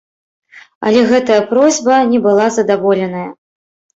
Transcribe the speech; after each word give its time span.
Але 0.91 1.01
гэтая 1.11 1.37
просьба 1.51 1.99
не 2.13 2.19
была 2.25 2.47
задаволеная. 2.57 3.29